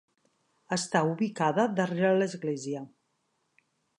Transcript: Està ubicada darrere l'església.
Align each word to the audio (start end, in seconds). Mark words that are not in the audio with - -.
Està 0.77 1.01
ubicada 1.09 1.67
darrere 1.81 2.15
l'església. 2.23 2.83